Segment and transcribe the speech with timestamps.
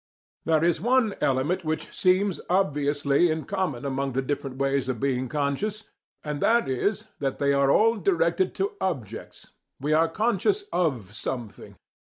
[0.45, 5.29] There is one element which SEEMS obviously in common among the different ways of being
[5.29, 5.83] conscious,
[6.23, 9.51] and that is, that they are all directed to OBJECTS.
[9.79, 11.75] We are conscious "of" something.